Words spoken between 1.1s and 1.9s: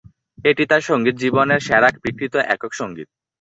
জীবনের সেরা